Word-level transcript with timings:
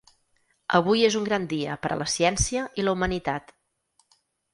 Avui 0.77 1.03
és 1.09 1.17
un 1.19 1.27
gran 1.27 1.45
dia 1.51 1.75
per 1.83 1.91
a 1.95 1.97
la 2.03 2.07
ciència 2.13 2.63
i 2.81 2.87
la 2.87 2.95
humanitat. 2.97 3.55